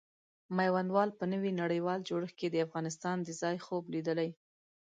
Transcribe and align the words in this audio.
میوندوال 0.57 1.09
په 1.19 1.23
نوي 1.33 1.51
نړیوال 1.61 1.99
جوړښت 2.09 2.35
کې 2.39 2.47
د 2.49 2.55
افغانستان 2.65 3.17
د 3.23 3.29
ځای 3.41 3.55
خوب 3.65 3.83
لیدلی. 3.93 4.29